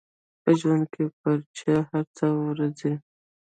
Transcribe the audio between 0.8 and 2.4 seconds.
کې پر چا هر څه